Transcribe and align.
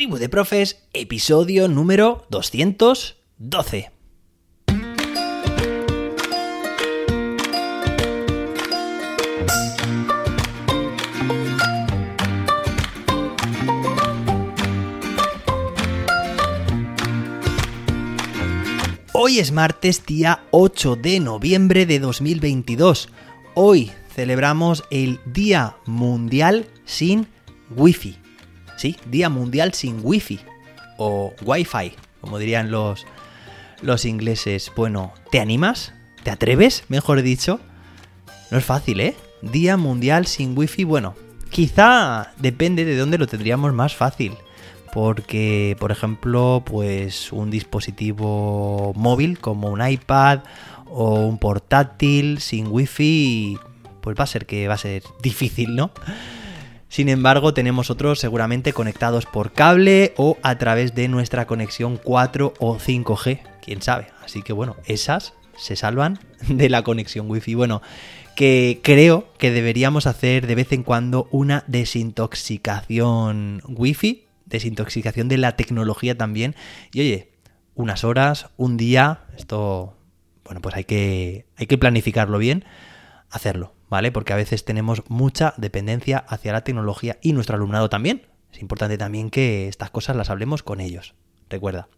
Tribu 0.00 0.16
de 0.16 0.30
Profes, 0.30 0.78
episodio 0.94 1.68
número 1.68 2.24
212. 2.30 3.90
Hoy 19.12 19.38
es 19.38 19.52
martes, 19.52 20.06
día 20.06 20.44
8 20.50 20.96
de 20.96 21.20
noviembre 21.20 21.84
de 21.84 21.98
2022. 21.98 23.10
Hoy 23.52 23.90
celebramos 24.14 24.82
el 24.90 25.20
Día 25.26 25.76
Mundial 25.84 26.64
sin 26.86 27.26
Wi-Fi. 27.76 28.19
Sí, 28.80 28.96
Día 29.04 29.28
Mundial 29.28 29.74
sin 29.74 30.00
Wi-Fi. 30.02 30.40
O 30.96 31.34
Wi-Fi, 31.44 31.92
como 32.22 32.38
dirían 32.38 32.70
los, 32.70 33.04
los 33.82 34.06
ingleses. 34.06 34.72
Bueno, 34.74 35.12
¿te 35.30 35.38
animas? 35.38 35.92
¿Te 36.22 36.30
atreves? 36.30 36.84
Mejor 36.88 37.20
dicho. 37.20 37.60
No 38.50 38.56
es 38.56 38.64
fácil, 38.64 39.00
¿eh? 39.00 39.16
Día 39.42 39.76
Mundial 39.76 40.26
sin 40.26 40.56
Wi-Fi. 40.56 40.84
Bueno, 40.84 41.14
quizá 41.50 42.32
depende 42.38 42.86
de 42.86 42.96
dónde 42.96 43.18
lo 43.18 43.26
tendríamos 43.26 43.74
más 43.74 43.94
fácil 43.94 44.32
porque 44.94 45.76
por 45.78 45.92
ejemplo 45.92 46.62
pues 46.64 47.32
un 47.32 47.50
dispositivo 47.50 48.92
móvil 48.96 49.38
como 49.38 49.68
un 49.68 49.86
iPad 49.86 50.40
o 50.86 51.26
un 51.26 51.38
portátil 51.38 52.40
sin 52.40 52.66
wifi 52.66 53.56
pues 54.00 54.18
va 54.18 54.24
a 54.24 54.26
ser 54.26 54.46
que 54.46 54.66
va 54.66 54.74
a 54.74 54.78
ser 54.78 55.04
difícil 55.22 55.76
no 55.76 55.92
sin 56.90 57.08
embargo 57.08 57.54
tenemos 57.54 57.88
otros 57.88 58.18
seguramente 58.18 58.74
conectados 58.74 59.24
por 59.24 59.52
cable 59.52 60.12
o 60.18 60.36
a 60.42 60.58
través 60.58 60.94
de 60.94 61.08
nuestra 61.08 61.46
conexión 61.46 61.96
4 61.96 62.52
o 62.58 62.78
5G 62.78 63.40
quién 63.62 63.80
sabe. 63.80 64.08
Así 64.22 64.42
que 64.42 64.52
bueno 64.52 64.76
esas 64.84 65.32
se 65.56 65.76
salvan 65.76 66.18
de 66.48 66.68
la 66.68 66.82
conexión 66.82 67.30
wifi. 67.30 67.54
Bueno 67.54 67.80
que 68.36 68.80
creo 68.82 69.32
que 69.38 69.50
deberíamos 69.50 70.06
hacer 70.06 70.46
de 70.46 70.54
vez 70.54 70.72
en 70.72 70.82
cuando 70.82 71.28
una 71.30 71.64
desintoxicación 71.66 73.62
wifi 73.66 74.26
desintoxicación 74.50 75.28
de 75.28 75.38
la 75.38 75.56
tecnología 75.56 76.18
también. 76.18 76.54
Y 76.92 77.00
oye, 77.00 77.32
unas 77.74 78.04
horas, 78.04 78.50
un 78.58 78.76
día, 78.76 79.20
esto, 79.38 79.96
bueno, 80.44 80.60
pues 80.60 80.74
hay 80.74 80.84
que, 80.84 81.46
hay 81.56 81.66
que 81.66 81.78
planificarlo 81.78 82.36
bien, 82.36 82.64
hacerlo, 83.30 83.72
¿vale? 83.90 84.12
Porque 84.12 84.32
a 84.32 84.36
veces 84.36 84.64
tenemos 84.64 85.02
mucha 85.08 85.52
dependencia 85.58 86.18
hacia 86.18 86.52
la 86.52 86.64
tecnología 86.64 87.18
y 87.20 87.32
nuestro 87.32 87.56
alumnado 87.56 87.90
también. 87.90 88.22
Es 88.52 88.62
importante 88.62 88.96
también 88.96 89.30
que 89.30 89.68
estas 89.68 89.90
cosas 89.90 90.16
las 90.16 90.30
hablemos 90.30 90.62
con 90.62 90.80
ellos. 90.80 91.14
Recuerda. 91.50 91.88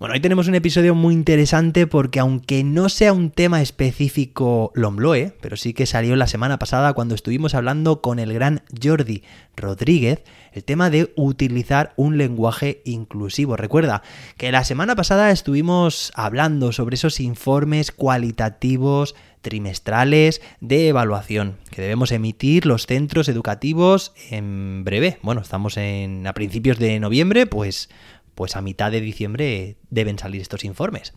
Bueno, 0.00 0.14
hoy 0.14 0.20
tenemos 0.20 0.48
un 0.48 0.56
episodio 0.56 0.94
muy 0.96 1.14
interesante 1.14 1.86
porque 1.86 2.18
aunque 2.18 2.64
no 2.64 2.88
sea 2.88 3.12
un 3.12 3.30
tema 3.30 3.62
específico 3.62 4.72
Lombloe, 4.74 5.36
pero 5.40 5.56
sí 5.56 5.72
que 5.72 5.86
salió 5.86 6.16
la 6.16 6.26
semana 6.26 6.58
pasada 6.58 6.92
cuando 6.94 7.14
estuvimos 7.14 7.54
hablando 7.54 8.02
con 8.02 8.18
el 8.18 8.34
gran 8.34 8.62
Jordi 8.82 9.22
Rodríguez, 9.56 10.24
el 10.52 10.64
tema 10.64 10.90
de 10.90 11.12
utilizar 11.14 11.94
un 11.96 12.18
lenguaje 12.18 12.82
inclusivo. 12.84 13.56
Recuerda 13.56 14.02
que 14.36 14.50
la 14.50 14.64
semana 14.64 14.96
pasada 14.96 15.30
estuvimos 15.30 16.12
hablando 16.16 16.72
sobre 16.72 16.96
esos 16.96 17.20
informes 17.20 17.92
cualitativos 17.92 19.14
trimestrales 19.44 20.42
de 20.60 20.88
evaluación 20.88 21.58
que 21.70 21.82
debemos 21.82 22.10
emitir 22.10 22.66
los 22.66 22.86
centros 22.86 23.28
educativos 23.28 24.12
en 24.30 24.82
breve. 24.82 25.18
Bueno, 25.22 25.42
estamos 25.42 25.76
en 25.76 26.26
a 26.26 26.32
principios 26.32 26.80
de 26.80 26.98
noviembre, 26.98 27.46
pues 27.46 27.88
pues 28.34 28.56
a 28.56 28.62
mitad 28.62 28.90
de 28.90 29.00
diciembre 29.00 29.76
deben 29.90 30.18
salir 30.18 30.40
estos 30.40 30.64
informes. 30.64 31.12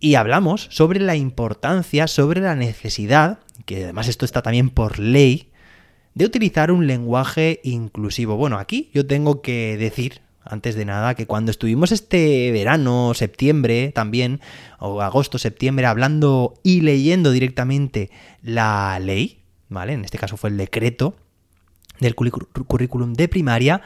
Y 0.00 0.14
hablamos 0.14 0.68
sobre 0.70 1.00
la 1.00 1.16
importancia, 1.16 2.06
sobre 2.06 2.40
la 2.40 2.54
necesidad, 2.54 3.40
que 3.64 3.84
además 3.84 4.08
esto 4.08 4.24
está 4.24 4.42
también 4.42 4.70
por 4.70 4.98
ley, 4.98 5.50
de 6.14 6.24
utilizar 6.24 6.70
un 6.70 6.86
lenguaje 6.86 7.60
inclusivo. 7.64 8.36
Bueno, 8.36 8.58
aquí 8.58 8.90
yo 8.94 9.06
tengo 9.06 9.42
que 9.42 9.76
decir, 9.76 10.22
antes 10.48 10.74
de 10.74 10.84
nada, 10.84 11.14
que 11.14 11.26
cuando 11.26 11.50
estuvimos 11.50 11.92
este 11.92 12.50
verano, 12.52 13.12
septiembre 13.14 13.92
también, 13.94 14.40
o 14.78 15.00
agosto, 15.02 15.38
septiembre, 15.38 15.86
hablando 15.86 16.54
y 16.62 16.80
leyendo 16.80 17.30
directamente 17.30 18.10
la 18.42 18.98
ley, 19.00 19.42
¿vale? 19.68 19.92
En 19.92 20.04
este 20.04 20.18
caso 20.18 20.36
fue 20.36 20.50
el 20.50 20.56
decreto 20.56 21.16
del 22.00 22.14
currículum 22.14 23.14
de 23.14 23.28
primaria, 23.28 23.82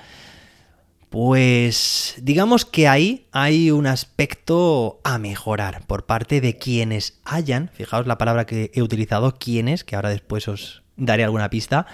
pues 1.10 2.14
digamos 2.22 2.64
que 2.64 2.86
ahí 2.86 3.26
hay 3.32 3.72
un 3.72 3.86
aspecto 3.86 5.00
a 5.02 5.18
mejorar 5.18 5.84
por 5.86 6.06
parte 6.06 6.40
de 6.40 6.56
quienes 6.56 7.18
hayan, 7.24 7.68
fijaos 7.74 8.06
la 8.06 8.16
palabra 8.18 8.46
que 8.46 8.70
he 8.74 8.82
utilizado, 8.82 9.34
quienes, 9.36 9.82
que 9.82 9.96
ahora 9.96 10.10
después 10.10 10.46
os 10.46 10.82
daré 10.96 11.24
alguna 11.24 11.50
pista, 11.50 11.86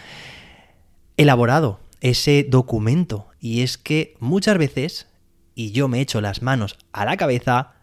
elaborado 1.16 1.80
ese 2.00 2.46
documento. 2.48 3.28
Y 3.40 3.62
es 3.62 3.78
que 3.78 4.14
muchas 4.20 4.58
veces, 4.58 5.08
y 5.54 5.72
yo 5.72 5.88
me 5.88 6.00
echo 6.00 6.20
las 6.20 6.42
manos 6.42 6.78
a 6.92 7.04
la 7.04 7.16
cabeza, 7.16 7.74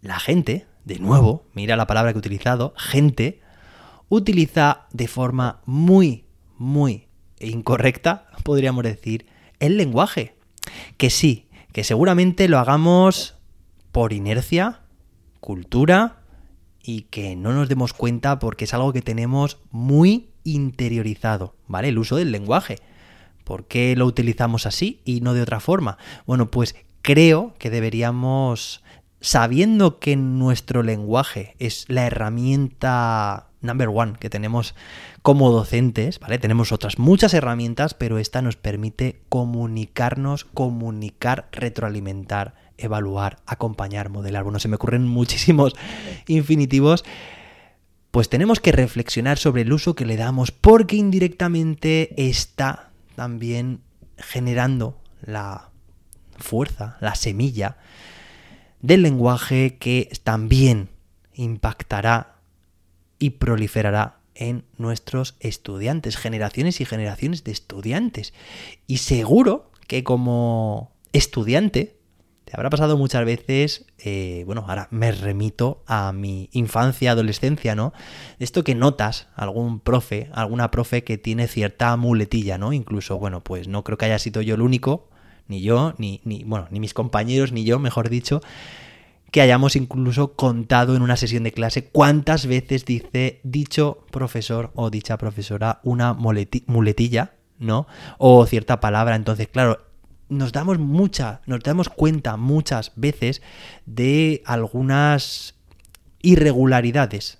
la 0.00 0.18
gente, 0.18 0.66
de 0.84 0.98
nuevo, 0.98 1.44
mira 1.54 1.76
la 1.76 1.86
palabra 1.86 2.12
que 2.12 2.18
he 2.18 2.20
utilizado, 2.20 2.74
gente, 2.76 3.40
utiliza 4.08 4.86
de 4.92 5.08
forma 5.08 5.60
muy, 5.66 6.24
muy 6.56 7.08
incorrecta, 7.38 8.26
podríamos 8.42 8.84
decir, 8.84 9.26
el 9.58 9.76
lenguaje 9.76 10.34
que 10.96 11.10
sí, 11.10 11.48
que 11.72 11.84
seguramente 11.84 12.48
lo 12.48 12.58
hagamos 12.58 13.36
por 13.92 14.12
inercia, 14.12 14.80
cultura 15.40 16.22
y 16.82 17.02
que 17.02 17.36
no 17.36 17.52
nos 17.52 17.68
demos 17.68 17.92
cuenta 17.92 18.38
porque 18.38 18.64
es 18.64 18.74
algo 18.74 18.92
que 18.92 19.02
tenemos 19.02 19.58
muy 19.70 20.30
interiorizado, 20.44 21.54
¿vale? 21.66 21.88
El 21.88 21.98
uso 21.98 22.16
del 22.16 22.32
lenguaje. 22.32 22.78
¿Por 23.44 23.66
qué 23.66 23.94
lo 23.96 24.06
utilizamos 24.06 24.66
así 24.66 25.00
y 25.04 25.20
no 25.20 25.34
de 25.34 25.42
otra 25.42 25.60
forma? 25.60 25.98
Bueno, 26.26 26.50
pues 26.50 26.74
creo 27.02 27.54
que 27.58 27.70
deberíamos, 27.70 28.82
sabiendo 29.20 29.98
que 29.98 30.16
nuestro 30.16 30.82
lenguaje 30.82 31.54
es 31.58 31.84
la 31.88 32.06
herramienta 32.06 33.46
number 33.60 33.88
one 33.88 34.14
que 34.18 34.30
tenemos 34.30 34.74
como 35.22 35.50
docentes, 35.50 36.18
¿vale? 36.18 36.38
Tenemos 36.38 36.72
otras 36.72 36.98
muchas 36.98 37.34
herramientas, 37.34 37.94
pero 37.94 38.18
esta 38.18 38.42
nos 38.42 38.56
permite 38.56 39.20
comunicarnos, 39.28 40.44
comunicar, 40.44 41.48
retroalimentar, 41.52 42.54
evaluar, 42.78 43.38
acompañar, 43.46 44.08
modelar. 44.08 44.44
Bueno, 44.44 44.58
se 44.58 44.68
me 44.68 44.76
ocurren 44.76 45.06
muchísimos 45.08 45.74
infinitivos. 46.26 47.04
Pues 48.10 48.28
tenemos 48.28 48.58
que 48.58 48.72
reflexionar 48.72 49.38
sobre 49.38 49.62
el 49.62 49.72
uso 49.72 49.94
que 49.94 50.06
le 50.06 50.16
damos 50.16 50.50
porque 50.50 50.96
indirectamente 50.96 52.12
está 52.28 52.89
también 53.14 53.80
generando 54.18 55.00
la 55.22 55.70
fuerza, 56.38 56.96
la 57.00 57.14
semilla 57.14 57.76
del 58.80 59.02
lenguaje 59.02 59.76
que 59.78 60.10
también 60.24 60.88
impactará 61.34 62.36
y 63.18 63.30
proliferará 63.30 64.20
en 64.34 64.64
nuestros 64.78 65.36
estudiantes, 65.40 66.16
generaciones 66.16 66.80
y 66.80 66.86
generaciones 66.86 67.44
de 67.44 67.52
estudiantes. 67.52 68.32
Y 68.86 68.98
seguro 68.98 69.70
que 69.86 70.02
como 70.02 70.92
estudiante 71.12 71.99
habrá 72.52 72.70
pasado 72.70 72.96
muchas 72.96 73.24
veces, 73.24 73.86
eh, 73.98 74.42
bueno, 74.46 74.64
ahora 74.66 74.88
me 74.90 75.12
remito 75.12 75.82
a 75.86 76.12
mi 76.12 76.48
infancia, 76.52 77.12
adolescencia, 77.12 77.74
¿no? 77.74 77.92
Esto 78.38 78.64
que 78.64 78.74
notas 78.74 79.28
algún 79.34 79.80
profe, 79.80 80.28
alguna 80.32 80.70
profe 80.70 81.04
que 81.04 81.18
tiene 81.18 81.48
cierta 81.48 81.96
muletilla, 81.96 82.58
¿no? 82.58 82.72
Incluso, 82.72 83.18
bueno, 83.18 83.42
pues 83.42 83.68
no 83.68 83.84
creo 83.84 83.98
que 83.98 84.06
haya 84.06 84.18
sido 84.18 84.42
yo 84.42 84.54
el 84.54 84.62
único, 84.62 85.08
ni 85.48 85.62
yo, 85.62 85.94
ni 85.98 86.20
bueno, 86.44 86.68
ni 86.70 86.80
mis 86.80 86.94
compañeros, 86.94 87.52
ni 87.52 87.64
yo, 87.64 87.78
mejor 87.78 88.08
dicho, 88.08 88.40
que 89.30 89.40
hayamos 89.40 89.76
incluso 89.76 90.34
contado 90.34 90.96
en 90.96 91.02
una 91.02 91.16
sesión 91.16 91.44
de 91.44 91.52
clase 91.52 91.84
cuántas 91.84 92.46
veces 92.46 92.84
dice 92.84 93.40
dicho 93.42 94.04
profesor 94.10 94.70
o 94.74 94.90
dicha 94.90 95.16
profesora 95.18 95.80
una 95.84 96.14
muletilla, 96.14 97.32
¿no? 97.58 97.86
O 98.18 98.44
cierta 98.46 98.80
palabra. 98.80 99.14
Entonces, 99.14 99.48
claro, 99.48 99.78
nos 100.30 100.52
damos 100.52 100.78
mucha, 100.78 101.42
nos 101.46 101.60
damos 101.60 101.88
cuenta 101.88 102.36
muchas 102.36 102.92
veces 102.96 103.42
de 103.84 104.42
algunas 104.46 105.54
irregularidades 106.22 107.38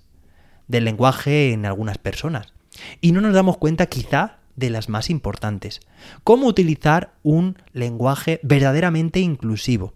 del 0.67 0.85
lenguaje 0.85 1.53
en 1.53 1.65
algunas 1.65 1.97
personas. 1.97 2.53
Y 3.01 3.11
no 3.11 3.21
nos 3.21 3.33
damos 3.33 3.57
cuenta 3.57 3.87
quizá 3.87 4.37
de 4.55 4.69
las 4.69 4.89
más 4.89 5.09
importantes. 5.09 5.79
Cómo 6.23 6.47
utilizar 6.47 7.13
un 7.23 7.57
lenguaje 7.73 8.39
verdaderamente 8.43 9.19
inclusivo 9.19 9.93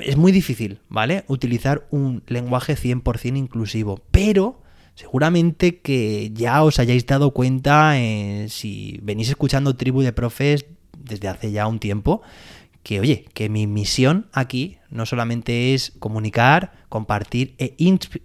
es 0.00 0.16
muy 0.16 0.32
difícil, 0.32 0.80
¿vale? 0.88 1.24
Utilizar 1.28 1.86
un 1.90 2.22
lenguaje 2.26 2.76
100% 2.76 3.36
inclusivo, 3.36 4.00
pero 4.10 4.60
seguramente 4.94 5.80
que 5.80 6.30
ya 6.32 6.62
os 6.62 6.78
hayáis 6.78 7.06
dado 7.06 7.32
cuenta, 7.32 7.98
eh, 7.98 8.46
si 8.48 9.00
venís 9.02 9.28
escuchando 9.28 9.76
Tribu 9.76 10.02
de 10.02 10.12
Profes 10.12 10.66
desde 11.04 11.28
hace 11.28 11.52
ya 11.52 11.66
un 11.66 11.78
tiempo 11.78 12.22
que, 12.82 13.00
oye, 13.00 13.24
que 13.32 13.48
mi 13.48 13.66
misión 13.66 14.28
aquí 14.32 14.78
no 14.90 15.06
solamente 15.06 15.74
es 15.74 15.92
comunicar, 15.98 16.72
compartir 16.88 17.54
e 17.58 17.74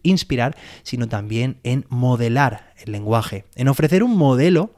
inspirar, 0.03 0.57
sino 0.83 1.07
también 1.07 1.59
en 1.63 1.85
modelar 1.89 2.73
el 2.77 2.91
lenguaje, 2.91 3.45
en 3.55 3.69
ofrecer 3.69 4.03
un 4.03 4.17
modelo 4.17 4.75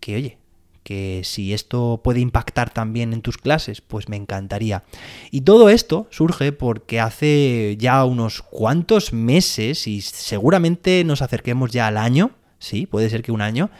que, 0.00 0.16
oye, 0.16 0.38
que 0.82 1.22
si 1.24 1.52
esto 1.54 2.00
puede 2.02 2.18
impactar 2.18 2.70
también 2.70 3.12
en 3.12 3.22
tus 3.22 3.38
clases, 3.38 3.80
pues 3.80 4.08
me 4.08 4.16
encantaría. 4.16 4.82
Y 5.30 5.42
todo 5.42 5.68
esto 5.68 6.08
surge 6.10 6.50
porque 6.50 6.98
hace 6.98 7.76
ya 7.78 8.04
unos 8.04 8.42
cuantos 8.42 9.12
meses, 9.12 9.86
y 9.86 10.00
seguramente 10.00 11.04
nos 11.04 11.22
acerquemos 11.22 11.70
ya 11.70 11.86
al 11.86 11.96
año, 11.96 12.32
sí, 12.62 12.86
puede 12.86 13.10
ser 13.10 13.22
que 13.22 13.32
un 13.32 13.42
año, 13.42 13.70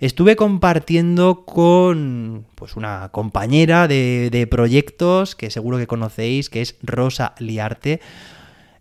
estuve 0.00 0.36
compartiendo 0.36 1.44
con 1.44 2.44
pues 2.56 2.76
una 2.76 3.10
compañera 3.12 3.86
de, 3.88 4.28
de 4.30 4.46
proyectos 4.46 5.36
que 5.36 5.50
seguro 5.50 5.78
que 5.78 5.86
conocéis, 5.86 6.50
que 6.50 6.60
es 6.60 6.76
Rosa 6.82 7.34
Liarte, 7.38 8.00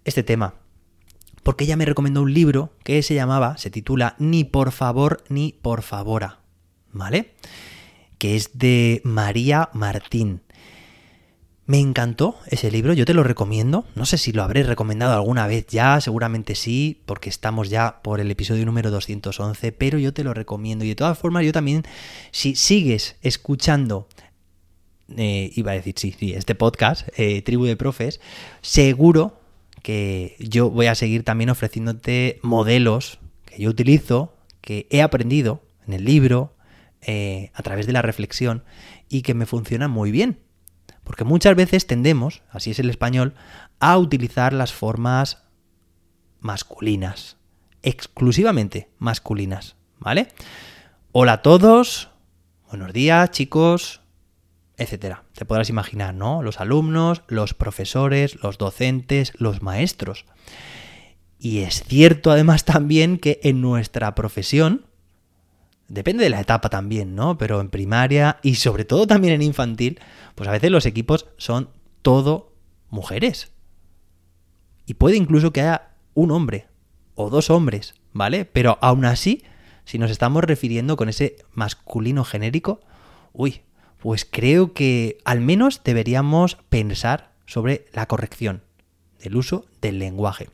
este 0.03 0.23
tema. 0.23 0.55
Porque 1.43 1.63
ella 1.63 1.77
me 1.77 1.85
recomendó 1.85 2.21
un 2.23 2.33
libro 2.33 2.73
que 2.83 3.01
se 3.03 3.13
llamaba, 3.13 3.57
se 3.57 3.69
titula 3.69 4.15
Ni 4.19 4.43
por 4.43 4.71
favor 4.71 5.23
ni 5.29 5.53
por 5.53 5.81
favora, 5.81 6.39
¿vale? 6.91 7.33
Que 8.17 8.35
es 8.35 8.57
de 8.57 9.01
María 9.03 9.69
Martín. 9.73 10.41
Me 11.71 11.79
encantó 11.79 12.35
ese 12.47 12.69
libro, 12.69 12.91
yo 12.91 13.05
te 13.05 13.13
lo 13.13 13.23
recomiendo. 13.23 13.85
No 13.95 14.05
sé 14.05 14.17
si 14.17 14.33
lo 14.33 14.43
habré 14.43 14.63
recomendado 14.63 15.13
alguna 15.13 15.47
vez 15.47 15.67
ya, 15.67 16.01
seguramente 16.01 16.53
sí, 16.53 17.01
porque 17.05 17.29
estamos 17.29 17.69
ya 17.69 18.01
por 18.01 18.19
el 18.19 18.29
episodio 18.29 18.65
número 18.65 18.91
211, 18.91 19.71
pero 19.71 19.97
yo 19.97 20.13
te 20.13 20.25
lo 20.25 20.33
recomiendo. 20.33 20.83
Y 20.83 20.89
de 20.89 20.95
todas 20.95 21.17
formas, 21.17 21.45
yo 21.45 21.53
también, 21.53 21.83
si 22.31 22.55
sigues 22.55 23.15
escuchando, 23.21 24.09
eh, 25.15 25.49
iba 25.55 25.71
a 25.71 25.75
decir 25.75 25.93
sí, 25.95 26.13
sí, 26.19 26.33
este 26.33 26.55
podcast, 26.55 27.07
eh, 27.15 27.41
Tribu 27.41 27.63
de 27.63 27.77
Profes, 27.77 28.19
seguro 28.61 29.39
que 29.81 30.35
yo 30.39 30.69
voy 30.69 30.87
a 30.87 30.95
seguir 30.95 31.23
también 31.23 31.51
ofreciéndote 31.51 32.41
modelos 32.43 33.19
que 33.45 33.61
yo 33.61 33.69
utilizo, 33.69 34.35
que 34.59 34.87
he 34.89 35.01
aprendido 35.01 35.63
en 35.87 35.93
el 35.93 36.03
libro, 36.03 36.53
eh, 37.01 37.49
a 37.53 37.63
través 37.63 37.87
de 37.87 37.93
la 37.93 38.01
reflexión 38.01 38.65
y 39.07 39.21
que 39.21 39.33
me 39.33 39.45
funcionan 39.45 39.89
muy 39.89 40.11
bien. 40.11 40.37
Porque 41.03 41.23
muchas 41.23 41.55
veces 41.55 41.87
tendemos, 41.87 42.43
así 42.49 42.71
es 42.71 42.79
el 42.79 42.89
español, 42.89 43.33
a 43.79 43.97
utilizar 43.97 44.53
las 44.53 44.73
formas 44.73 45.43
masculinas, 46.39 47.37
exclusivamente 47.83 48.89
masculinas, 48.97 49.75
¿vale? 49.99 50.27
Hola 51.11 51.33
a 51.33 51.41
todos, 51.41 52.09
buenos 52.69 52.93
días 52.93 53.31
chicos, 53.31 54.01
etcétera. 54.77 55.23
Te 55.33 55.45
podrás 55.45 55.69
imaginar, 55.69 56.13
¿no? 56.13 56.41
Los 56.41 56.59
alumnos, 56.59 57.23
los 57.27 57.53
profesores, 57.53 58.41
los 58.41 58.57
docentes, 58.57 59.33
los 59.37 59.61
maestros. 59.61 60.25
Y 61.37 61.59
es 61.59 61.83
cierto 61.83 62.31
además 62.31 62.65
también 62.65 63.17
que 63.17 63.39
en 63.43 63.61
nuestra 63.61 64.15
profesión, 64.15 64.85
Depende 65.91 66.23
de 66.23 66.29
la 66.29 66.39
etapa 66.39 66.69
también, 66.69 67.15
¿no? 67.15 67.37
Pero 67.37 67.59
en 67.59 67.69
primaria 67.69 68.39
y 68.43 68.55
sobre 68.55 68.85
todo 68.85 69.07
también 69.07 69.33
en 69.33 69.41
infantil, 69.41 69.99
pues 70.35 70.47
a 70.47 70.53
veces 70.53 70.71
los 70.71 70.85
equipos 70.85 71.27
son 71.35 71.69
todo 72.01 72.53
mujeres. 72.89 73.51
Y 74.85 74.93
puede 74.93 75.17
incluso 75.17 75.51
que 75.51 75.59
haya 75.59 75.89
un 76.13 76.31
hombre 76.31 76.67
o 77.15 77.29
dos 77.29 77.49
hombres, 77.49 77.95
¿vale? 78.13 78.45
Pero 78.45 78.77
aún 78.81 79.03
así, 79.03 79.43
si 79.83 79.97
nos 79.97 80.11
estamos 80.11 80.45
refiriendo 80.45 80.95
con 80.95 81.09
ese 81.09 81.35
masculino 81.53 82.23
genérico, 82.23 82.79
uy, 83.33 83.63
pues 83.99 84.23
creo 84.23 84.71
que 84.71 85.17
al 85.25 85.41
menos 85.41 85.81
deberíamos 85.83 86.55
pensar 86.69 87.33
sobre 87.45 87.87
la 87.91 88.05
corrección 88.05 88.63
del 89.21 89.35
uso 89.35 89.65
del 89.81 89.99
lenguaje. 89.99 90.47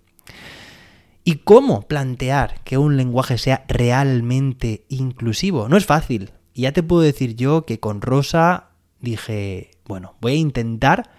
¿Y 1.28 1.40
cómo 1.40 1.82
plantear 1.82 2.64
que 2.64 2.78
un 2.78 2.96
lenguaje 2.96 3.38
sea 3.38 3.66
realmente 3.68 4.86
inclusivo? 4.88 5.68
No 5.68 5.76
es 5.76 5.86
fácil. 5.86 6.32
Y 6.54 6.62
ya 6.62 6.72
te 6.72 6.84
puedo 6.84 7.02
decir 7.02 7.36
yo 7.36 7.66
que 7.66 7.82
con 7.82 8.00
Rosa 8.00 8.70
dije, 9.02 9.72
bueno, 9.84 10.16
voy 10.22 10.32
a 10.32 10.36
intentar 10.36 11.10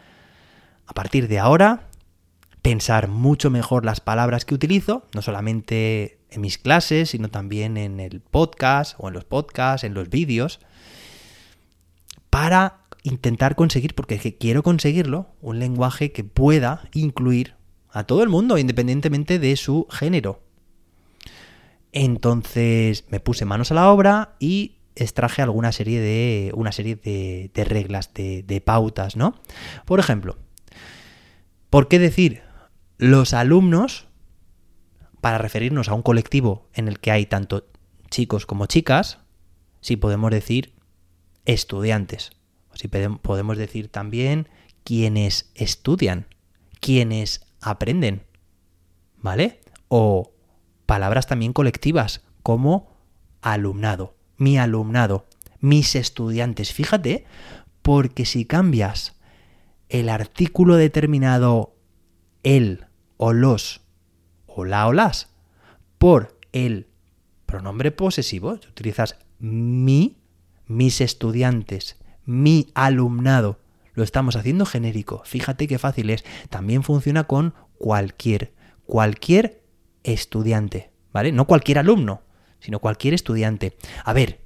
a 0.87 0.95
partir 0.95 1.29
de 1.29 1.39
ahora 1.39 1.91
pensar 2.63 3.09
mucho 3.09 3.51
mejor 3.51 3.85
las 3.85 4.01
palabras 4.01 4.47
que 4.47 4.55
utilizo, 4.55 5.07
no 5.15 5.21
solamente 5.21 6.21
en 6.31 6.41
mis 6.41 6.57
clases, 6.57 7.11
sino 7.11 7.29
también 7.29 7.77
en 7.77 8.01
el 8.01 8.23
podcast 8.23 8.95
o 8.97 9.09
en 9.09 9.13
los 9.13 9.27
podcasts, 9.27 9.85
en 9.85 9.93
los 9.93 10.09
vídeos, 10.09 10.59
para 12.31 12.81
intentar 13.03 13.57
conseguir, 13.57 13.95
porque 13.95 14.39
quiero 14.39 14.63
conseguirlo, 14.63 15.27
un 15.43 15.59
lenguaje 15.59 16.13
que 16.13 16.25
pueda 16.25 16.89
incluir 16.95 17.58
a 17.91 18.05
todo 18.05 18.23
el 18.23 18.29
mundo, 18.29 18.59
independientemente 18.59 19.39
de 19.39 19.57
su 19.57 19.87
género. 19.91 20.43
Entonces 21.93 23.05
me 23.09 23.21
puse 23.21 23.45
manos 23.45 23.71
a 23.71 23.75
la 23.75 23.91
obra 23.91 24.37
y 24.39 24.77
extraje 24.95 25.43
alguna 25.43 25.73
serie 25.73 26.01
de, 26.01 26.53
una 26.55 26.73
serie 26.73 26.97
de, 26.97 27.65
reglas, 27.65 28.13
de, 28.15 28.43
de 28.43 28.61
pautas, 28.61 29.17
¿no? 29.17 29.35
Por 29.85 30.01
ejemplo, 30.01 30.37
¿por 31.71 31.89
qué 31.89 31.99
decir 31.99 32.43
los 32.99 33.33
alumnos 33.33 34.09
para 35.21 35.39
referirnos 35.39 35.89
a 35.89 35.95
un 35.95 36.03
colectivo 36.03 36.69
en 36.75 36.89
el 36.89 36.99
que 36.99 37.11
hay 37.11 37.27
tanto 37.27 37.69
chicos 38.11 38.45
como 38.45 38.67
chicas? 38.67 39.19
Si 39.81 39.97
podemos 39.97 40.31
decir 40.31 40.75
estudiantes. 41.49 42.33
Si 42.75 42.89
podemos 42.89 43.57
decir 43.57 43.89
también 43.89 44.49
quienes 44.85 45.51
estudian, 45.55 46.27
quienes 46.81 47.48
aprenden, 47.61 48.23
¿vale? 49.17 49.61
O 49.89 50.33
palabras 50.87 51.27
también 51.27 51.53
colectivas 51.53 52.23
como 52.43 52.97
alumnado, 53.43 54.15
mi 54.37 54.59
alumnado, 54.59 55.27
mis 55.61 55.95
estudiantes. 55.95 56.73
Fíjate, 56.73 57.25
porque 57.83 58.25
si 58.25 58.45
cambias 58.45 59.17
el 59.89 60.09
artículo 60.09 60.77
determinado 60.77 61.75
el 62.43 62.87
o 63.17 63.33
los 63.33 63.83
o 64.47 64.65
la 64.65 64.87
o 64.87 64.93
las 64.93 65.29
por 65.99 66.39
el 66.53 66.87
pronombre 67.47 67.91
posesivo, 67.91 68.53
utilizas 68.53 69.17
mi, 69.39 70.19
mis 70.67 71.01
estudiantes, 71.01 71.97
mi 72.25 72.69
alumnado, 72.75 73.59
lo 73.99 74.05
estamos 74.05 74.37
haciendo 74.37 74.65
genérico. 74.65 75.23
Fíjate 75.25 75.67
qué 75.67 75.77
fácil 75.79 76.11
es. 76.11 76.25
También 76.49 76.85
funciona 76.85 77.25
con 77.25 77.53
cualquier, 77.79 78.55
cualquier 78.87 79.61
estudiante, 80.05 80.93
¿vale? 81.13 81.33
No 81.33 81.47
cualquier 81.47 81.81
alumno, 81.81 82.23
sino 82.61 82.79
cualquier 82.79 83.13
estudiante. 83.13 83.77
A 84.05 84.13
ver, 84.13 84.41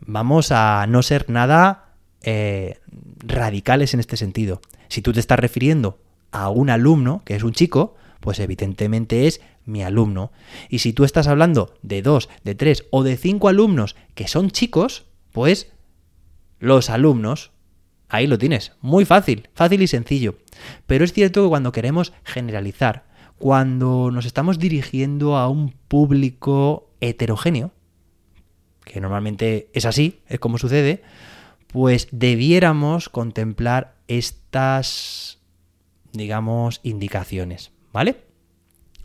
vamos 0.00 0.50
a 0.50 0.86
no 0.88 1.02
ser 1.02 1.28
nada 1.28 1.94
eh, 2.22 2.80
radicales 3.18 3.92
en 3.92 4.00
este 4.00 4.16
sentido. 4.16 4.62
Si 4.88 5.02
tú 5.02 5.12
te 5.12 5.20
estás 5.20 5.38
refiriendo 5.38 6.00
a 6.32 6.48
un 6.48 6.70
alumno, 6.70 7.20
que 7.26 7.36
es 7.36 7.42
un 7.42 7.52
chico, 7.52 7.96
pues 8.20 8.40
evidentemente 8.40 9.26
es 9.26 9.42
mi 9.66 9.82
alumno. 9.82 10.32
Y 10.70 10.78
si 10.78 10.94
tú 10.94 11.04
estás 11.04 11.26
hablando 11.26 11.74
de 11.82 12.00
dos, 12.00 12.30
de 12.44 12.54
tres 12.54 12.86
o 12.90 13.02
de 13.02 13.18
cinco 13.18 13.48
alumnos 13.48 13.94
que 14.14 14.26
son 14.26 14.50
chicos, 14.50 15.04
pues 15.32 15.70
los 16.58 16.88
alumnos 16.88 17.52
Ahí 18.08 18.26
lo 18.26 18.38
tienes, 18.38 18.72
muy 18.80 19.04
fácil, 19.04 19.48
fácil 19.54 19.82
y 19.82 19.86
sencillo. 19.86 20.38
Pero 20.86 21.04
es 21.04 21.12
cierto 21.12 21.42
que 21.42 21.48
cuando 21.48 21.72
queremos 21.72 22.12
generalizar, 22.24 23.04
cuando 23.38 24.10
nos 24.10 24.26
estamos 24.26 24.58
dirigiendo 24.58 25.36
a 25.36 25.48
un 25.48 25.72
público 25.88 26.90
heterogéneo, 27.00 27.72
que 28.84 29.00
normalmente 29.00 29.68
es 29.72 29.84
así, 29.84 30.20
es 30.28 30.38
como 30.38 30.58
sucede, 30.58 31.02
pues 31.66 32.08
debiéramos 32.12 33.08
contemplar 33.08 33.96
estas, 34.08 35.40
digamos, 36.12 36.80
indicaciones, 36.84 37.72
¿vale? 37.92 38.24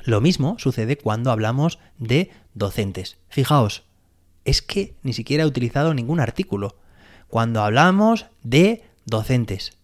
Lo 0.04 0.22
mismo 0.22 0.58
sucede 0.60 0.98
cuando 0.98 1.32
hablamos 1.32 1.80
de 1.98 2.32
docentes. 2.54 3.18
Fijaos, 3.30 3.84
es 4.46 4.62
que 4.62 4.96
ni 5.04 5.14
siquiera 5.14 5.44
he 5.44 5.48
utilizado 5.48 5.94
ningún 5.94 6.20
artículo. 6.20 6.78
Cuando 7.28 7.64
hablamos 7.64 8.28
de 8.44 8.84
docentes. 9.06 9.78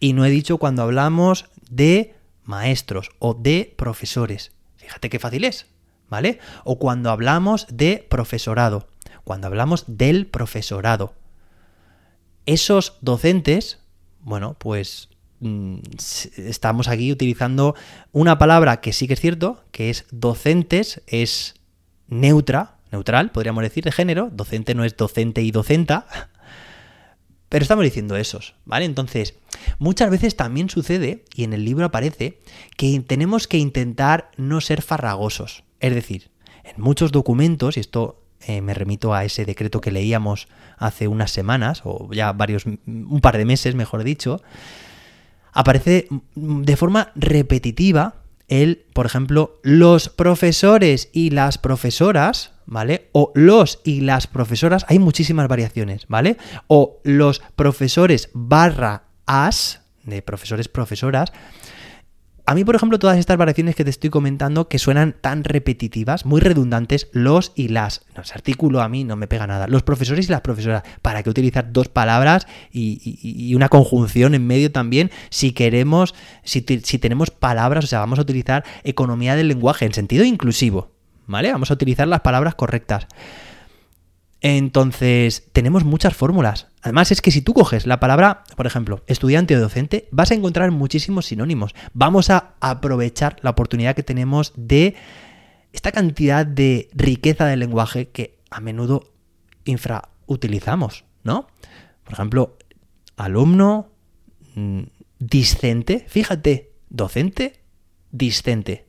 Y 0.00 0.12
no 0.12 0.24
he 0.24 0.30
dicho 0.30 0.58
cuando 0.58 0.82
hablamos 0.82 1.46
de 1.70 2.14
maestros 2.44 3.10
o 3.18 3.34
de 3.34 3.74
profesores. 3.76 4.52
Fíjate 4.76 5.08
qué 5.08 5.18
fácil 5.18 5.44
es, 5.44 5.66
¿vale? 6.08 6.38
O 6.64 6.78
cuando 6.78 7.10
hablamos 7.10 7.66
de 7.70 8.06
profesorado, 8.08 8.88
cuando 9.24 9.46
hablamos 9.46 9.84
del 9.86 10.26
profesorado. 10.26 11.14
Esos 12.46 12.98
docentes, 13.00 13.78
bueno, 14.20 14.56
pues 14.58 15.08
mm, 15.40 15.78
estamos 16.36 16.88
aquí 16.88 17.10
utilizando 17.10 17.74
una 18.12 18.36
palabra 18.36 18.80
que 18.80 18.92
sí 18.92 19.06
que 19.06 19.14
es 19.14 19.20
cierto, 19.20 19.64
que 19.70 19.88
es 19.88 20.04
docentes, 20.10 21.02
es 21.06 21.54
neutra, 22.08 22.76
neutral, 22.92 23.30
podríamos 23.30 23.62
decir, 23.62 23.84
de 23.84 23.92
género. 23.92 24.30
Docente 24.32 24.74
no 24.74 24.84
es 24.84 24.96
docente 24.96 25.42
y 25.42 25.50
docenta, 25.50 26.06
pero 27.54 27.62
estamos 27.62 27.84
diciendo 27.84 28.16
esos, 28.16 28.56
¿vale? 28.64 28.84
Entonces, 28.84 29.34
muchas 29.78 30.10
veces 30.10 30.34
también 30.34 30.68
sucede, 30.68 31.24
y 31.36 31.44
en 31.44 31.52
el 31.52 31.64
libro 31.64 31.84
aparece, 31.84 32.40
que 32.76 32.98
tenemos 32.98 33.46
que 33.46 33.58
intentar 33.58 34.32
no 34.36 34.60
ser 34.60 34.82
farragosos. 34.82 35.62
Es 35.78 35.94
decir, 35.94 36.32
en 36.64 36.82
muchos 36.82 37.12
documentos, 37.12 37.76
y 37.76 37.80
esto 37.80 38.20
eh, 38.40 38.60
me 38.60 38.74
remito 38.74 39.14
a 39.14 39.24
ese 39.24 39.44
decreto 39.44 39.80
que 39.80 39.92
leíamos 39.92 40.48
hace 40.78 41.06
unas 41.06 41.30
semanas, 41.30 41.82
o 41.84 42.12
ya 42.12 42.32
varios, 42.32 42.66
un 42.66 43.20
par 43.22 43.38
de 43.38 43.44
meses, 43.44 43.76
mejor 43.76 44.02
dicho, 44.02 44.42
aparece 45.52 46.08
de 46.34 46.76
forma 46.76 47.12
repetitiva 47.14 48.16
el, 48.48 48.84
por 48.92 49.06
ejemplo, 49.06 49.60
los 49.62 50.08
profesores 50.08 51.08
y 51.12 51.30
las 51.30 51.58
profesoras, 51.58 52.52
¿vale? 52.66 53.08
O 53.12 53.32
los 53.34 53.80
y 53.84 54.00
las 54.00 54.26
profesoras, 54.26 54.84
hay 54.88 54.98
muchísimas 54.98 55.48
variaciones, 55.48 56.06
¿vale? 56.08 56.36
O 56.66 57.00
los 57.04 57.40
profesores 57.56 58.30
barra 58.34 59.04
as, 59.26 59.80
de 60.04 60.22
profesores, 60.22 60.68
profesoras, 60.68 61.32
a 62.46 62.54
mí, 62.54 62.62
por 62.64 62.76
ejemplo, 62.76 62.98
todas 62.98 63.16
estas 63.16 63.38
variaciones 63.38 63.74
que 63.74 63.84
te 63.84 63.90
estoy 63.90 64.10
comentando 64.10 64.68
que 64.68 64.78
suenan 64.78 65.14
tan 65.18 65.44
repetitivas, 65.44 66.26
muy 66.26 66.42
redundantes, 66.42 67.08
los 67.12 67.52
y 67.54 67.68
las. 67.68 68.04
No, 68.14 68.22
ese 68.22 68.34
artículo 68.34 68.82
a 68.82 68.88
mí 68.90 69.02
no 69.02 69.16
me 69.16 69.26
pega 69.26 69.46
nada. 69.46 69.66
Los 69.66 69.82
profesores 69.82 70.28
y 70.28 70.30
las 70.30 70.42
profesoras. 70.42 70.82
¿Para 71.00 71.22
qué 71.22 71.30
utilizar 71.30 71.72
dos 71.72 71.88
palabras 71.88 72.46
y, 72.70 73.54
una 73.54 73.70
conjunción 73.70 74.34
en 74.34 74.46
medio 74.46 74.70
también? 74.70 75.10
Si 75.30 75.52
queremos, 75.52 76.14
si, 76.42 76.64
si 76.82 76.98
tenemos 76.98 77.30
palabras, 77.30 77.84
o 77.84 77.86
sea, 77.86 78.00
vamos 78.00 78.18
a 78.18 78.22
utilizar 78.22 78.62
economía 78.82 79.36
del 79.36 79.48
lenguaje 79.48 79.86
en 79.86 79.94
sentido 79.94 80.24
inclusivo. 80.24 80.90
¿Vale? 81.26 81.50
Vamos 81.50 81.70
a 81.70 81.74
utilizar 81.74 82.06
las 82.06 82.20
palabras 82.20 82.54
correctas. 82.56 83.06
Entonces, 84.42 85.48
tenemos 85.54 85.84
muchas 85.84 86.14
fórmulas. 86.14 86.66
Además, 86.84 87.10
es 87.10 87.22
que 87.22 87.30
si 87.30 87.40
tú 87.40 87.54
coges 87.54 87.86
la 87.86 87.98
palabra, 87.98 88.44
por 88.56 88.66
ejemplo, 88.66 89.02
estudiante 89.06 89.56
o 89.56 89.60
docente, 89.60 90.06
vas 90.10 90.30
a 90.30 90.34
encontrar 90.34 90.70
muchísimos 90.70 91.24
sinónimos. 91.24 91.74
Vamos 91.94 92.28
a 92.28 92.56
aprovechar 92.60 93.38
la 93.40 93.48
oportunidad 93.48 93.96
que 93.96 94.02
tenemos 94.02 94.52
de 94.54 94.94
esta 95.72 95.92
cantidad 95.92 96.44
de 96.44 96.90
riqueza 96.92 97.46
del 97.46 97.60
lenguaje 97.60 98.10
que 98.10 98.38
a 98.50 98.60
menudo 98.60 99.14
infrautilizamos, 99.64 101.06
¿no? 101.22 101.46
Por 102.04 102.12
ejemplo, 102.12 102.58
alumno, 103.16 103.88
mm, 104.54 104.82
discente, 105.18 106.04
fíjate, 106.06 106.70
docente, 106.90 107.62
discente. 108.10 108.84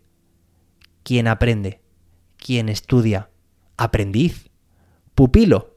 Quien 1.03 1.29
aprende, 1.29 1.79
quien 2.35 2.67
estudia, 2.67 3.29
aprendiz 3.77 4.49
pupilo. 5.13 5.74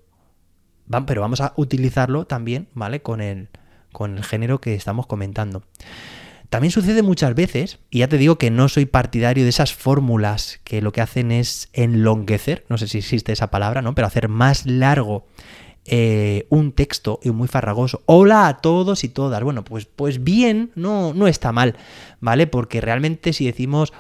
Pero 1.07 1.21
vamos 1.21 1.41
a 1.41 1.53
utilizarlo 1.57 2.27
también, 2.27 2.69
¿vale? 2.75 3.01
Con 3.03 3.21
el, 3.21 3.49
con 3.93 4.17
el 4.17 4.25
género 4.25 4.61
que 4.61 4.75
estamos 4.75 5.07
comentando. 5.07 5.63
También 6.51 6.71
sucede 6.71 7.03
muchas 7.03 7.35
veces, 7.35 7.79
y 7.91 7.99
ya 7.99 8.09
te 8.09 8.17
digo 8.17 8.39
que 8.39 8.51
no 8.51 8.69
soy 8.69 8.87
partidario 8.87 9.45
de 9.45 9.51
esas 9.51 9.75
fórmulas 9.75 10.61
que 10.65 10.81
lo 10.81 10.93
que 10.93 11.03
hacen 11.03 11.31
es 11.31 11.69
enlonguecer, 11.75 12.65
no 12.71 12.79
sé 12.79 12.89
si 12.89 12.99
existe 12.99 13.33
esa 13.33 13.51
palabra, 13.51 13.83
¿no? 13.83 13.95
Pero 13.95 14.07
hacer 14.07 14.29
más 14.29 14.65
largo 14.65 15.27
eh, 15.91 16.47
un 16.51 16.73
texto 16.73 17.19
y 17.23 17.31
muy 17.31 17.49
farragoso. 17.49 18.03
Hola 18.05 18.47
a 18.49 18.59
todos 18.59 19.05
y 19.05 19.09
todas. 19.09 19.43
Bueno, 19.43 19.65
pues, 19.65 19.87
pues 19.87 20.23
bien, 20.23 20.71
no, 20.75 21.15
no 21.15 21.29
está 21.29 21.51
mal, 21.53 21.77
¿vale? 22.21 22.47
Porque 22.47 22.81
realmente 22.81 23.33
si 23.33 23.47
decimos 23.47 23.93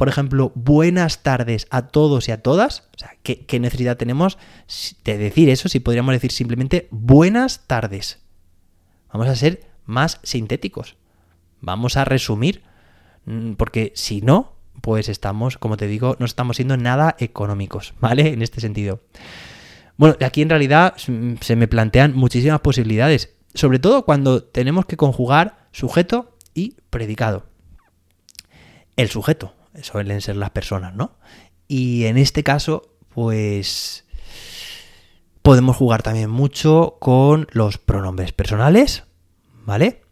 por 0.00 0.08
ejemplo, 0.08 0.50
buenas 0.54 1.22
tardes 1.22 1.66
a 1.68 1.88
todos 1.88 2.26
y 2.26 2.32
a 2.32 2.40
todas, 2.40 2.88
o 2.96 2.98
sea, 2.98 3.18
¿qué, 3.22 3.60
necesidad 3.60 3.98
tenemos 3.98 4.38
de 5.04 5.18
decir 5.18 5.50
eso 5.50 5.68
si 5.68 5.78
podríamos 5.78 6.14
decir 6.14 6.32
simplemente 6.32 6.88
buenas 6.90 7.66
tardes? 7.66 8.18
Vamos 9.12 9.28
a 9.28 9.36
ser 9.36 9.66
más 9.84 10.18
sintéticos. 10.22 10.96
Vamos 11.60 11.98
a 11.98 12.06
resumir, 12.06 12.62
mm, 13.26 13.52
porque 13.56 13.92
si 13.94 14.22
no, 14.22 14.54
pues 14.80 15.10
estamos, 15.10 15.58
como 15.58 15.76
te 15.76 15.86
digo, 15.86 16.16
no 16.18 16.24
estamos 16.24 16.56
siendo 16.56 16.78
nada 16.78 17.14
económicos, 17.18 17.92
¿vale? 18.00 18.28
En 18.32 18.40
este 18.40 18.62
sentido. 18.62 19.02
Bueno, 19.98 20.16
aquí 20.24 20.40
en 20.40 20.48
realidad 20.48 20.94
se 20.96 21.56
me 21.56 21.68
plantean 21.68 22.16
muchísimas 22.16 22.60
posibilidades, 22.60 23.34
sobre 23.52 23.78
todo 23.78 24.06
cuando 24.06 24.44
tenemos 24.44 24.86
que 24.86 24.96
conjugar 24.96 25.68
sujeto 25.72 26.38
y 26.54 26.76
predicado. 26.88 27.44
El 28.96 29.10
sujeto, 29.10 29.59
suelen 29.82 30.20
ser 30.20 30.36
las 30.36 30.50
personas, 30.50 30.94
¿no? 30.94 31.18
Y 31.68 32.06
en 32.06 32.18
este 32.18 32.42
caso, 32.42 32.96
pues 33.10 34.04
podemos 35.42 35.76
jugar 35.76 36.02
también 36.02 36.30
mucho 36.30 36.96
con 37.00 37.46
los 37.52 37.78
pronombres 37.78 38.32
personales, 38.32 39.04
¿vale? 39.64 40.02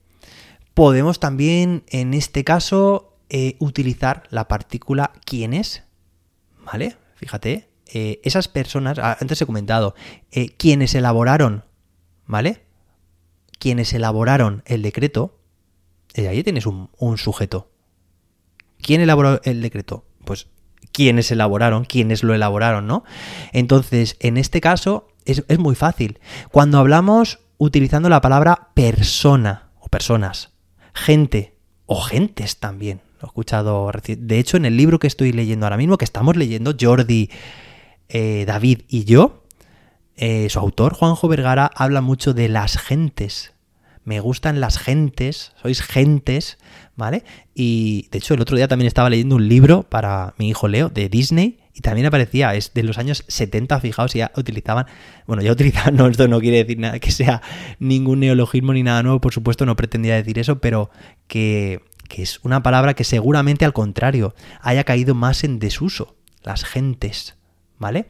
Podemos 0.74 1.20
también, 1.20 1.84
en 1.88 2.14
este 2.14 2.44
caso, 2.44 3.16
eh, 3.28 3.56
utilizar 3.58 4.24
la 4.30 4.48
partícula 4.48 5.12
quienes, 5.24 5.82
¿vale? 6.64 6.96
Fíjate, 7.16 7.68
eh, 7.86 8.20
esas 8.24 8.48
personas, 8.48 8.98
ah, 8.98 9.16
antes 9.20 9.42
he 9.42 9.46
comentado, 9.46 9.94
eh, 10.30 10.50
quienes 10.50 10.94
elaboraron, 10.94 11.64
¿vale? 12.26 12.64
Quienes 13.58 13.92
elaboraron 13.92 14.62
el 14.66 14.82
decreto, 14.82 15.40
ahí 16.16 16.42
tienes 16.42 16.66
un 16.66 17.18
sujeto, 17.18 17.70
¿Quién 18.80 19.00
elaboró 19.00 19.40
el 19.44 19.60
decreto? 19.62 20.04
Pues 20.24 20.48
quienes 20.92 21.30
elaboraron, 21.30 21.84
quienes 21.84 22.22
lo 22.22 22.34
elaboraron, 22.34 22.86
¿no? 22.86 23.04
Entonces, 23.52 24.16
en 24.20 24.36
este 24.36 24.60
caso 24.60 25.08
es, 25.24 25.58
muy 25.58 25.74
fácil. 25.74 26.18
Cuando 26.50 26.78
hablamos 26.78 27.40
utilizando 27.58 28.08
la 28.08 28.20
palabra 28.20 28.70
persona 28.74 29.70
o 29.80 29.88
personas, 29.88 30.50
gente 30.94 31.56
o 31.86 32.00
gentes 32.00 32.58
también, 32.58 33.00
lo 33.20 33.26
he 33.26 33.28
escuchado 33.28 33.90
De 34.06 34.38
hecho, 34.38 34.56
en 34.56 34.64
el 34.64 34.76
libro 34.76 34.98
que 34.98 35.06
estoy 35.06 35.32
leyendo 35.32 35.66
ahora 35.66 35.76
mismo, 35.76 35.98
que 35.98 36.04
estamos 36.04 36.36
leyendo, 36.36 36.74
Jordi, 36.78 37.30
eh, 38.08 38.44
David 38.46 38.82
y 38.88 39.04
yo, 39.04 39.44
eh, 40.16 40.48
su 40.50 40.58
autor, 40.58 40.94
Juanjo 40.94 41.28
Vergara, 41.28 41.70
habla 41.74 42.00
mucho 42.00 42.34
de 42.34 42.48
las 42.48 42.78
gentes. 42.78 43.52
Me 44.08 44.20
gustan 44.20 44.58
las 44.58 44.78
gentes, 44.78 45.52
sois 45.60 45.82
gentes, 45.82 46.56
¿vale? 46.96 47.24
Y 47.54 48.08
de 48.10 48.16
hecho 48.16 48.32
el 48.32 48.40
otro 48.40 48.56
día 48.56 48.66
también 48.66 48.86
estaba 48.86 49.10
leyendo 49.10 49.36
un 49.36 49.46
libro 49.50 49.82
para 49.82 50.32
mi 50.38 50.48
hijo 50.48 50.66
Leo 50.66 50.88
de 50.88 51.10
Disney 51.10 51.58
y 51.74 51.82
también 51.82 52.06
aparecía, 52.06 52.54
es 52.54 52.72
de 52.72 52.84
los 52.84 52.96
años 52.96 53.22
70, 53.28 53.78
fijaos, 53.80 54.14
ya 54.14 54.32
utilizaban, 54.34 54.86
bueno, 55.26 55.42
ya 55.42 55.52
utilizaban, 55.52 55.94
no, 55.96 56.06
esto 56.06 56.26
no 56.26 56.40
quiere 56.40 56.56
decir 56.56 56.78
nada 56.78 56.98
que 57.00 57.10
sea 57.10 57.42
ningún 57.80 58.20
neologismo 58.20 58.72
ni 58.72 58.82
nada 58.82 59.02
nuevo, 59.02 59.20
por 59.20 59.34
supuesto, 59.34 59.66
no 59.66 59.76
pretendía 59.76 60.14
decir 60.14 60.38
eso, 60.38 60.58
pero 60.58 60.88
que, 61.26 61.82
que 62.08 62.22
es 62.22 62.40
una 62.44 62.62
palabra 62.62 62.94
que 62.94 63.04
seguramente 63.04 63.66
al 63.66 63.74
contrario 63.74 64.34
haya 64.62 64.84
caído 64.84 65.14
más 65.14 65.44
en 65.44 65.58
desuso, 65.58 66.16
las 66.44 66.64
gentes, 66.64 67.36
¿vale? 67.78 68.06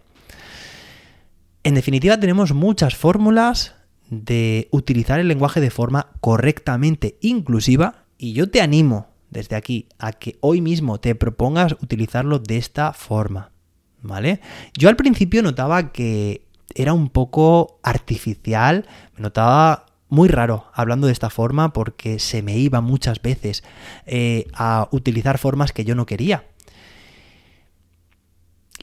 En 1.65 1.75
definitiva 1.75 2.21
tenemos 2.21 2.55
muchas 2.55 2.95
fórmulas 2.95 3.75
de 4.11 4.69
utilizar 4.71 5.21
el 5.21 5.29
lenguaje 5.29 5.61
de 5.61 5.71
forma 5.71 6.09
correctamente 6.21 7.19
inclusiva 7.21 8.05
y 8.17 8.33
yo 8.33 8.51
te 8.51 8.61
animo 8.61 9.09
desde 9.31 9.57
aquí 9.57 9.89
a 9.99 10.13
que 10.13 10.37
hoy 10.41 10.61
mismo 10.61 10.99
te 10.99 11.15
propongas 11.15 11.73
utilizarlo 11.83 12.39
de 12.39 12.57
esta 12.57 12.93
forma, 12.93 13.53
¿vale? 14.01 14.41
Yo 14.77 14.89
al 14.89 14.97
principio 14.97 15.43
notaba 15.43 15.93
que 15.93 16.47
era 16.75 16.93
un 16.93 17.09
poco 17.09 17.79
artificial, 17.83 18.87
me 19.15 19.23
notaba 19.23 19.87
muy 20.09 20.29
raro 20.29 20.65
hablando 20.73 21.07
de 21.07 21.13
esta 21.13 21.31
forma 21.31 21.73
porque 21.73 22.19
se 22.19 22.43
me 22.43 22.57
iba 22.57 22.81
muchas 22.81 23.21
veces 23.21 23.63
eh, 24.07 24.47
a 24.55 24.89
utilizar 24.91 25.39
formas 25.39 25.73
que 25.73 25.85
yo 25.85 25.95
no 25.95 26.07
quería. 26.07 26.47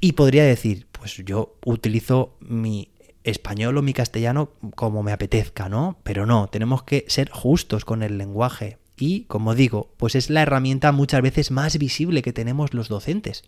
Y 0.01 0.11
podría 0.11 0.43
decir, 0.43 0.87
pues 0.91 1.15
yo 1.25 1.55
utilizo 1.65 2.37
mi 2.39 2.89
español 3.25 3.77
o 3.77 3.81
mi 3.81 3.93
castellano 3.93 4.51
como 4.75 5.03
me 5.03 5.11
apetezca, 5.11 5.67
¿no? 5.67 5.97
Pero 6.03 6.25
no, 6.25 6.47
tenemos 6.47 6.83
que 6.83 7.05
ser 7.07 7.29
justos 7.29 7.83
con 7.83 8.03
el 8.03 8.17
lenguaje. 8.17 8.77
Y, 8.97 9.21
como 9.25 9.55
digo, 9.55 9.93
pues 9.97 10.15
es 10.15 10.29
la 10.29 10.41
herramienta 10.41 10.91
muchas 10.91 11.21
veces 11.21 11.51
más 11.51 11.77
visible 11.77 12.21
que 12.21 12.31
tenemos 12.31 12.73
los 12.73 12.87
docentes. 12.87 13.43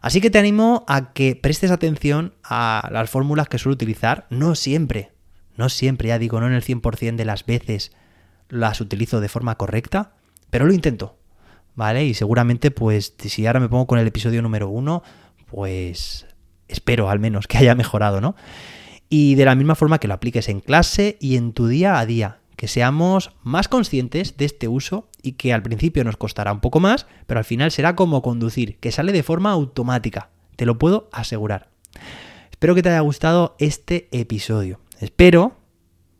Así 0.00 0.20
que 0.20 0.30
te 0.30 0.38
animo 0.38 0.84
a 0.88 1.12
que 1.12 1.36
prestes 1.36 1.70
atención 1.70 2.34
a 2.44 2.88
las 2.92 3.10
fórmulas 3.10 3.48
que 3.48 3.58
suelo 3.58 3.74
utilizar, 3.74 4.26
no 4.30 4.54
siempre, 4.54 5.12
no 5.56 5.68
siempre, 5.68 6.08
ya 6.08 6.18
digo, 6.18 6.40
no 6.40 6.46
en 6.46 6.54
el 6.54 6.64
100% 6.64 7.16
de 7.16 7.24
las 7.24 7.46
veces 7.46 7.92
las 8.48 8.80
utilizo 8.80 9.20
de 9.20 9.28
forma 9.28 9.56
correcta, 9.56 10.12
pero 10.50 10.66
lo 10.66 10.72
intento, 10.72 11.16
¿vale? 11.74 12.04
Y 12.04 12.14
seguramente, 12.14 12.70
pues, 12.70 13.14
si 13.18 13.46
ahora 13.46 13.60
me 13.60 13.68
pongo 13.68 13.86
con 13.86 13.98
el 13.98 14.06
episodio 14.06 14.42
número 14.42 14.68
uno, 14.68 15.02
pues 15.46 16.26
espero 16.68 17.08
al 17.08 17.20
menos 17.20 17.46
que 17.46 17.58
haya 17.58 17.74
mejorado, 17.74 18.20
¿no? 18.20 18.34
Y 19.14 19.34
de 19.34 19.44
la 19.44 19.54
misma 19.54 19.74
forma 19.74 19.98
que 19.98 20.08
lo 20.08 20.14
apliques 20.14 20.48
en 20.48 20.60
clase 20.60 21.18
y 21.20 21.36
en 21.36 21.52
tu 21.52 21.66
día 21.66 21.98
a 21.98 22.06
día 22.06 22.38
que 22.56 22.66
seamos 22.66 23.32
más 23.42 23.68
conscientes 23.68 24.38
de 24.38 24.46
este 24.46 24.68
uso 24.68 25.10
y 25.20 25.32
que 25.32 25.52
al 25.52 25.62
principio 25.62 26.02
nos 26.02 26.16
costará 26.16 26.50
un 26.50 26.60
poco 26.60 26.80
más, 26.80 27.06
pero 27.26 27.36
al 27.36 27.44
final 27.44 27.70
será 27.70 27.94
como 27.94 28.22
conducir, 28.22 28.78
que 28.78 28.90
sale 28.90 29.12
de 29.12 29.22
forma 29.22 29.50
automática, 29.50 30.30
te 30.56 30.64
lo 30.64 30.78
puedo 30.78 31.10
asegurar. 31.12 31.68
Espero 32.50 32.74
que 32.74 32.82
te 32.82 32.88
haya 32.88 33.00
gustado 33.00 33.54
este 33.58 34.08
episodio. 34.12 34.80
Espero 34.98 35.58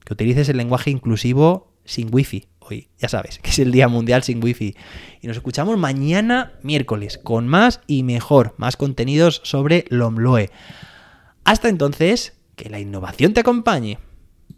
que 0.05 0.13
utilices 0.13 0.51
el 0.51 0.59
lenguaje 0.59 0.91
inclusivo 0.91 1.73
sin 1.87 2.15
wifi. 2.15 2.45
Hoy, 2.59 2.91
ya 2.99 3.09
sabes, 3.09 3.39
que 3.39 3.49
es 3.49 3.59
el 3.59 3.73
Día 3.73 3.89
Mundial 3.89 4.23
sin 4.23 4.45
wifi. 4.45 4.77
Y 5.23 5.29
nos 5.29 5.39
escuchamos 5.39 5.79
mañana 5.79 6.59
miércoles 6.63 7.17
con 7.17 7.49
más 7.49 7.81
y 7.87 8.03
mejor, 8.03 8.55
más 8.59 8.77
contenidos 8.77 9.41
sobre 9.45 9.87
Lomloe. 9.89 10.51
Hasta 11.45 11.71
entonces, 11.71 12.35
que 12.63 12.71
la 12.71 12.79
innovación 12.79 13.35
te 13.35 13.41
acompañe. 13.41 13.99